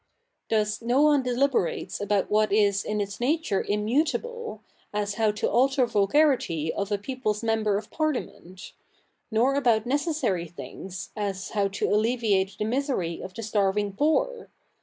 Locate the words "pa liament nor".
7.91-9.53